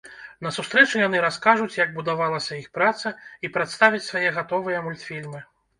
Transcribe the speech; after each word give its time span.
На 0.45 0.51
сустрэчы 0.55 0.95
яны 1.03 1.21
раскажуць, 1.25 1.77
як 1.83 1.93
будавалася 1.99 2.59
іх 2.63 2.67
праца, 2.79 3.07
і 3.47 3.55
прадставяць 3.55 4.05
свае 4.11 4.27
гатовыя 4.41 4.85
мультфільмы. 4.91 5.39